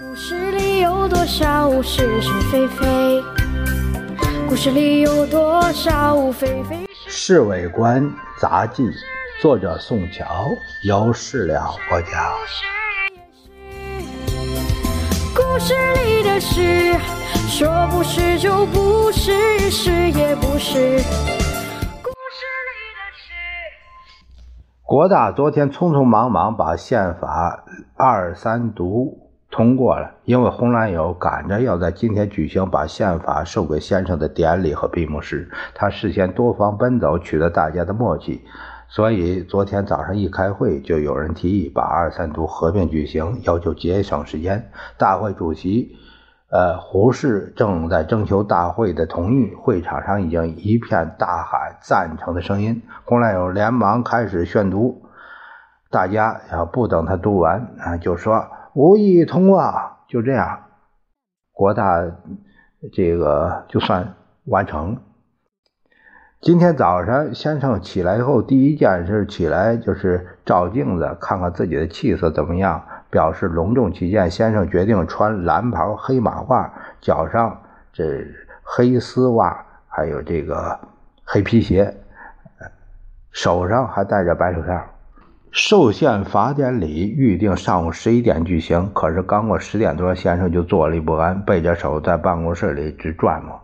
[0.00, 3.22] 故事里有多少是是非非？
[4.48, 7.10] 故事里有多少非非是？
[7.12, 8.10] 《侍卫官
[8.40, 8.84] 杂记》，
[9.42, 10.48] 作者宋乔，
[10.88, 12.10] 由事了播讲。
[15.36, 16.94] 故事里的事，
[17.46, 20.96] 说不是就不是，是也不是。
[22.00, 23.30] 故事里的事。
[24.82, 27.64] 国大昨天匆匆忙忙把宪法
[27.94, 29.21] 二三读
[29.52, 38.42] 通过了，因为洪兰友赶着要在今天举行把宪法授给先生的典礼和闭幕式，他事先多方奔走，取得大家的默契，
[38.88, 44.70] 所以昨天早上一开会，就有人提议把二三读合并举行，要求节省时间。
[44.96, 45.96] 大会主席。
[46.50, 52.82] 呃，胡适正在征求大会的同意，会场上已经一片大喊赞成的声音。
[53.06, 55.02] 洪兰友连忙开始宣读，
[55.90, 59.62] 大家要不等他读完啊，就说无意通过。
[60.08, 60.64] 就这样，
[61.52, 62.02] 国大
[62.92, 64.98] 这个就算完成。
[66.40, 72.84] 今天早上，先生起来以后，第一件事起来就是照镜子，看看自己的气色怎么样。
[73.10, 77.60] 表示隆重起见，先生决定穿蓝袍、黑马褂，脚上
[77.92, 78.26] 这
[78.62, 80.80] 黑丝袜，还有这个
[81.22, 81.94] 黑皮鞋，
[83.30, 84.82] 手上还戴着白手套。
[85.52, 93.60] 受宪法典礼预定上午十一点举行，可是刚过十点多，先生就坐立不安，背着手在办公室里直转磨。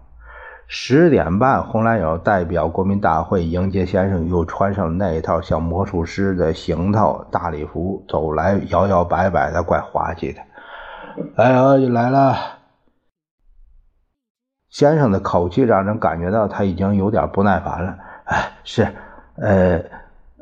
[0.67, 10.43] 十点半，洪兰友代表国民大会迎接先生，又穿上那一套像魔术师的行头大礼服，走来摇摇摆摆的，怪滑稽的。
[11.37, 12.37] 哎呦，来了！
[14.69, 17.97] 先生的口气让人感觉到他已经有点不耐烦了。
[18.25, 18.87] 哎，是，
[19.37, 19.83] 呃，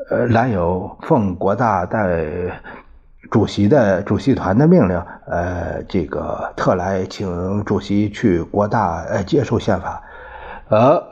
[0.09, 2.25] 呃，兰友奉国大代
[3.29, 10.03] 主席的主席团的命令，呃，这个特来请主席去国大呃接受宪法。
[10.69, 11.03] 啊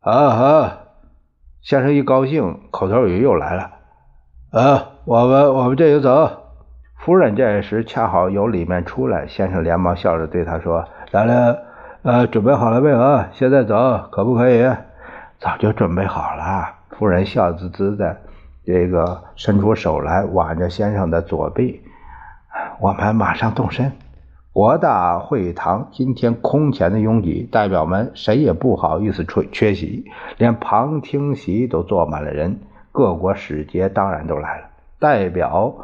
[0.00, 0.78] 啊啊！
[1.62, 3.70] 先生一高兴，口头语又来了。
[4.50, 6.28] 啊，我们我们这就走。
[6.98, 11.58] 夫人这时恰好由里面出来，先生连忙笑着对他说：“来了，
[12.02, 13.24] 呃，准备好了没有？
[13.32, 14.68] 现在走，可不可以？”
[15.38, 16.75] 早就准备好了。
[16.98, 18.16] 夫人笑滋滋的，
[18.64, 21.82] 这个伸出手来挽着先生的左臂。
[22.80, 23.92] 我们马上动身。
[24.52, 30.06] 国大会堂今天空前的拥挤，代表们谁也不好意思缺缺席，
[30.38, 32.60] 连旁听席都坐满了人。
[32.92, 34.68] 各国使节当然都来了。
[34.98, 35.74] 代表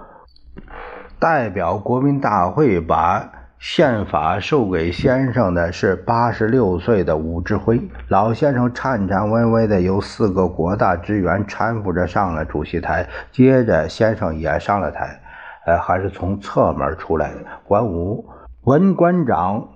[1.18, 3.30] 代表国民大会把
[3.62, 15.20] 宪法授给先生的是八十六岁的武志辉老先生，颤颤巍巍的由四个国大职员搀扶着上了主席台，接着先生也上了台，
[15.64, 17.38] 呃，还是从侧门出来的。
[17.62, 18.28] 管武。
[18.64, 19.68] 文官长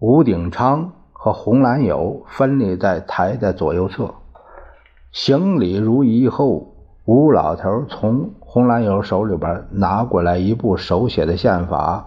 [0.00, 4.12] 吴鼎昌和洪兰友分立在台的左右侧，
[5.12, 6.74] 行礼如仪后，
[7.06, 12.06] 吴老头从洪兰友手里边拿过来一部手写的宪法，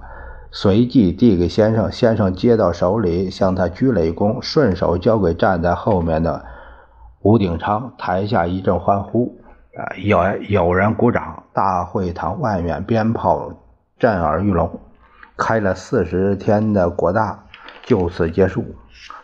[0.55, 1.91] 随即递给先生。
[1.91, 6.45] 先生接到手里，向他鞠了一躬，顺手交给站在后面的
[7.23, 7.91] 吴鼎昌。
[7.97, 9.35] 台下一阵欢呼，
[9.75, 11.43] 啊，有有人鼓掌。
[11.53, 13.51] 大会堂外面鞭炮
[13.97, 14.79] 震耳欲聋。
[15.35, 17.45] 开了四十天的国大
[17.81, 18.63] 就此结束。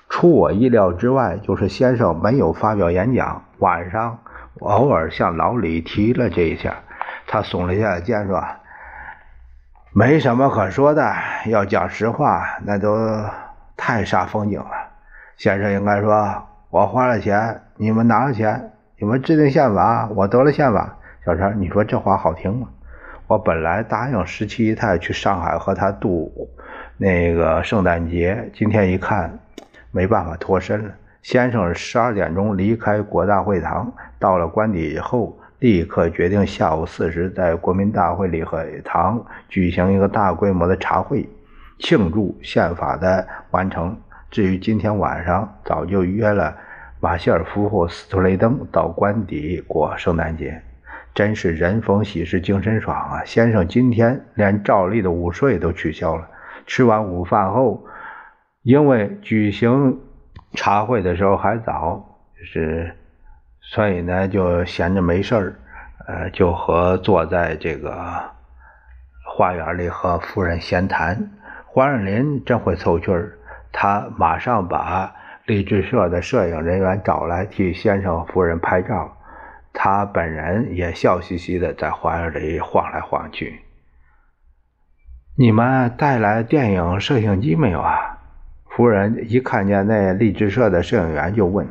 [0.09, 3.43] 出我意料之外，就是先生没有发表演讲。
[3.59, 4.17] 晚上
[4.61, 6.79] 偶尔向老李提了这一下，
[7.27, 8.43] 他耸了一下肩说
[9.91, 11.13] ：“没什么可说的，
[11.47, 12.95] 要讲实话，那都
[13.75, 14.71] 太煞风景了。
[15.35, 20.95] 先生应该说，我花了钱，你们拿了钱，你们制定宪法，我得了宪法。
[21.25, 22.67] 小陈，你说这话好听吗？”
[23.25, 26.31] 我本来答应十七姨太去上海和他度
[26.97, 29.39] 那个圣诞节，今天一看
[29.91, 30.93] 没办法脱身了。
[31.23, 41.27] 先生十二点钟离开国大会堂，到了官邸以后，立刻决定下午四时在国民大会礼会堂举行一个大规模的茶会，
[41.77, 43.97] 庆祝宪法的完成。
[44.31, 46.55] 至于今天晚上，早就约了
[46.99, 50.61] 马歇尔夫妇斯图雷登到官邸过圣诞节。
[51.13, 53.25] 真是人逢喜事精神爽啊！
[53.25, 56.29] 先生今天连照例的午睡都取消了。
[56.67, 57.83] 吃完午饭后，
[58.61, 59.99] 因为举行
[60.53, 62.95] 茶会的时候还早，就是
[63.71, 65.53] 所以呢就闲着没事儿，
[66.07, 68.31] 呃，就和坐在这个
[69.27, 71.29] 花园里和夫人闲谈。
[71.67, 73.37] 黄仁林真会凑趣儿，
[73.71, 75.13] 他马上把
[75.45, 79.15] 励志社的摄影人员找来替先生夫人拍照。
[79.71, 83.61] 他本人也笑嘻嘻的在花园里晃来晃去。
[85.37, 88.17] 你们带来电影摄影机没有啊？
[88.67, 91.67] 夫人一看见那励志社的摄影员就问：“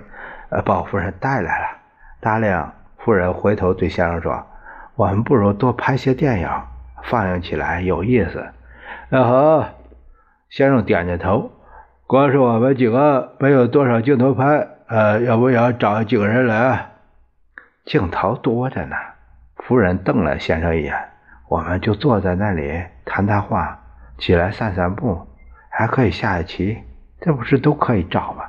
[0.51, 1.78] 呃，鲍夫人带来了。”
[2.21, 4.47] 达令夫人回头对先生说
[4.97, 6.49] ：“我们不如多拍些电影，
[7.05, 8.47] 放映起来有意思。”
[9.11, 9.69] 那好，
[10.51, 11.51] 先生点着头。
[12.07, 16.91] 光是我们几个没有多少镜头拍，呃，要不要找几个人来？
[17.85, 18.97] 镜头多着呢。
[19.57, 20.95] 夫人瞪了先生一眼。
[21.49, 23.81] 我们就坐在那里谈谈话，
[24.19, 25.27] 起来散散步，
[25.71, 26.79] 还可以下棋，
[27.21, 28.45] 这不是都可以找吗？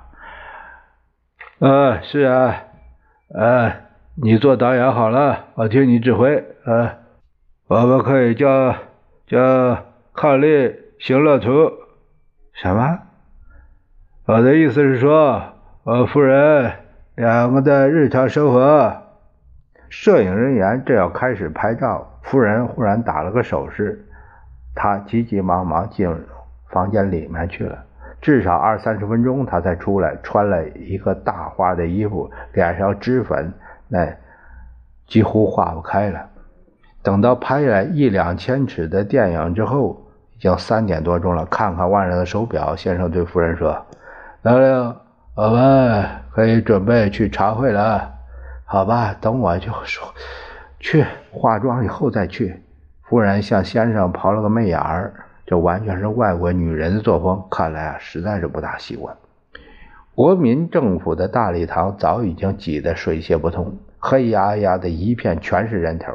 [1.59, 2.55] 呃，是啊，
[3.31, 3.71] 呃，
[4.15, 6.43] 你做导演好了，我听你指挥。
[6.65, 6.97] 呃，
[7.67, 8.75] 我们可以叫
[9.27, 9.37] 叫
[10.15, 11.71] 伉俪行乐图。
[12.53, 12.99] 什么？
[14.25, 15.43] 我的意思是说，
[15.83, 16.71] 我夫人
[17.15, 19.03] 两个的日常生活。
[19.89, 24.07] 摄影人员正要开始拍照，夫人忽然打了个手势，
[24.73, 26.07] 他急急忙忙进
[26.69, 27.85] 房间里面去了。
[28.21, 33.53] 至少二三十分钟，他才出来，穿了一个大花的衣服，脸上脂粉
[33.87, 34.07] 那
[35.07, 36.27] 几乎化不开了。
[37.01, 40.05] 等到拍了一两千尺的电影之后，
[40.35, 41.45] 已经三点多钟了。
[41.45, 43.85] 看看腕上的手表，先生对夫人说
[44.43, 45.01] ：“来了，
[45.35, 48.11] 我们可以准备去茶会了。”
[48.65, 50.13] 好吧，等我就说
[50.79, 52.61] 去化妆以后再去。
[53.03, 55.13] 夫人向先生抛了个媚眼儿，
[55.49, 59.17] 这完全是外国女人的作风，看来啊实在是不大习惯。
[60.13, 66.13] 国民政府的大礼堂早已经挤得水泄不通，黑压压的一片，全是人头。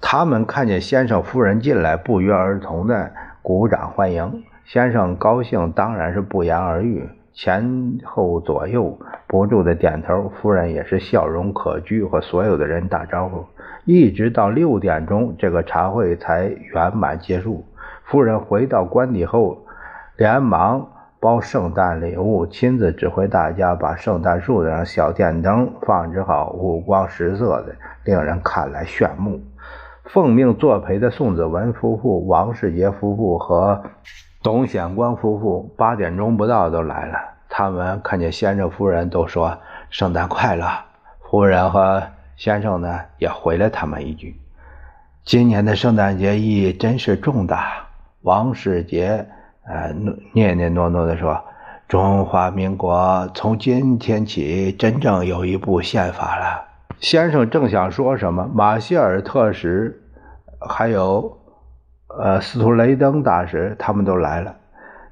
[0.00, 3.12] 他们看见先生夫人进来，不约而同的
[3.42, 4.42] 鼓掌欢迎。
[4.64, 7.10] 先生高兴，当然是不言而喻。
[7.32, 13.44] 前后左右不住的点头，夫人也是笑容可掬，和所有的人打招呼。
[13.84, 17.64] 一直到六点钟，这个茶会才圆满结束。
[18.04, 19.64] 夫人回到官邸后，
[20.16, 20.88] 连忙
[21.20, 27.74] 包圣诞礼物，亲自指挥大家把圣诞树上小电灯放置好，五光十色的，
[28.04, 29.40] 令人看来炫目。
[30.04, 33.82] 奉命作陪的宋子文夫妇、王世杰夫妇和。
[34.42, 37.18] 董显光夫妇八点钟不到都来了。
[37.48, 39.58] 他们看见先生夫人，都说
[39.90, 40.66] “圣诞快乐”。
[41.28, 42.02] 夫人和
[42.36, 44.40] 先生呢，也回了他们一句
[45.24, 47.86] ：“今年的圣诞节意义真是重大。”
[48.22, 49.26] 王世杰
[49.64, 49.92] 呃
[50.32, 51.42] 念念诺诺地说
[51.86, 56.64] ：“中华民国从今天起真正有一部宪法了。”
[57.00, 60.00] 先生正想说什么，马歇尔特使
[60.60, 61.36] 还有。
[62.18, 64.56] 呃，斯图雷登大使他们都来了，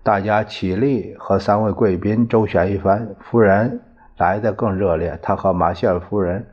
[0.02, 3.08] 大家起立和三位贵宾周旋一番。
[3.20, 3.80] 夫人
[4.16, 6.44] 来的更热烈，她和马歇尔夫人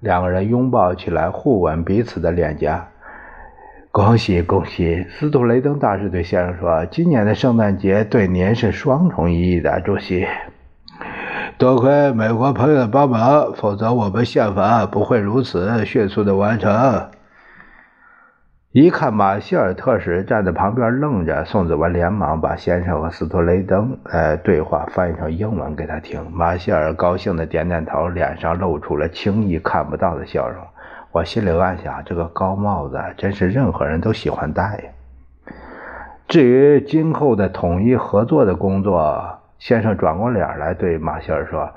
[0.00, 2.88] 两个人拥抱起来，互吻彼此的脸颊。
[3.92, 5.06] 恭喜恭喜！
[5.10, 10.26] 斯图雷登大使对先生说：“今年的圣诞节对您是双重意义的，主席。
[11.58, 16.72] 多亏美国朋友的帮忙，否则我们宪法不会如此迅速的完成。”
[18.72, 26.26] 一看马歇尔特使站在旁边愣着，宋子文连忙把先生和斯托雷登呃对话翻译成英文给他听。
[26.32, 30.64] 马歇尔高兴的点点头，脸上露出了轻易看不到的笑容。
[31.10, 35.52] 我心里暗想，这个高帽子真是任何人都喜欢戴呀。
[36.26, 41.68] 至于今后的统一合作的工作，先生转过脸来对马歇尔说：“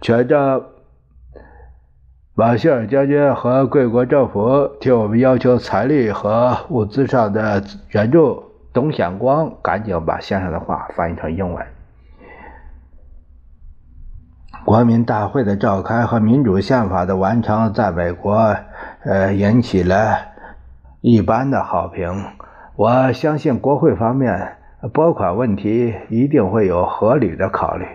[0.00, 0.62] 全照。”
[2.36, 8.42] 马歇尔将军和贵国政府替我们要求财力和物资上的援助。
[8.72, 11.64] 董显光赶紧把先生的话翻译成英文。
[14.64, 18.56] 国民大会的召开和民主宪法的完成，在美国，
[19.04, 20.18] 呃，引起了
[21.02, 22.24] 一般的好评。
[22.74, 24.56] 我相信国会方面
[24.92, 27.86] 拨款问题一定会有合理的考虑。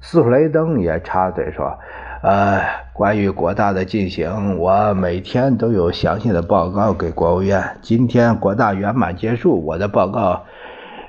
[0.00, 1.78] 斯普雷登也插嘴说。
[2.20, 2.60] 呃，
[2.98, 7.78] 关于国大的进行，我每天都有详细的报告给国务院。
[7.80, 10.46] 今天国大圆满结束，我的报告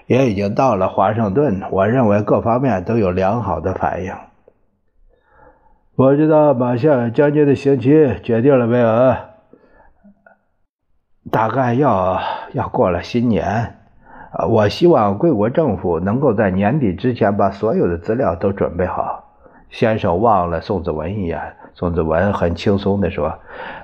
[0.05, 1.63] 也已经到了华盛顿。
[1.72, 4.13] 我认为各方面都有良好的反应。
[5.96, 9.15] 我知道马歇尔将军的刑期决定了没有？
[11.31, 12.22] 大概要
[12.53, 13.77] 要过了新年。
[14.48, 19.25] 我希望贵国政府能够在年底之前把所有的资料都准备好。
[19.70, 21.40] 先生望了宋子文一眼，
[21.74, 23.38] 宋子文很轻松地说：“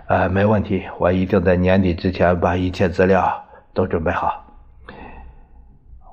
[0.08, 3.32] 呃，没问题，我一定在年底之前把一切资料
[3.74, 4.44] 都准备好。”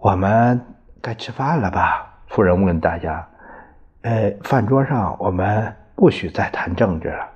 [0.01, 0.61] 我们
[1.01, 2.15] 该吃饭了吧？
[2.27, 3.27] 夫人问大家。
[4.03, 7.29] “呃，饭桌上我们不许再谈政治了。”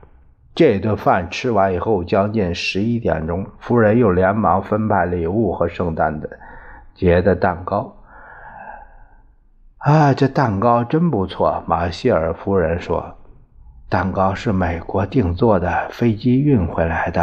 [0.55, 6.28] 这顿饭吃完以后，将近十一点钟，夫人又连忙分派礼物和圣诞的
[6.95, 7.96] 节的蛋糕。
[9.87, 13.16] 啊，这蛋糕真不错，马歇尔夫人说。
[13.88, 17.23] 蛋糕是美国定做的，飞机运回来的。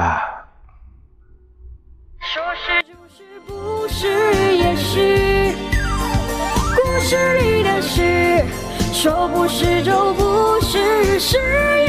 [2.22, 5.53] 说是就是，不是也是，
[6.74, 8.46] 故事里的事，
[8.93, 11.82] 说不是就不是，是。